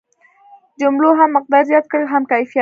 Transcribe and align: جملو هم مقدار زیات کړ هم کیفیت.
جملو 0.81 1.09
هم 1.19 1.29
مقدار 1.37 1.63
زیات 1.71 1.85
کړ 1.91 2.01
هم 2.13 2.23
کیفیت. 2.31 2.59